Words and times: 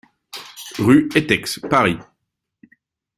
RUE 0.79 1.09
ETEX, 1.15 1.59
Paris 1.69 1.99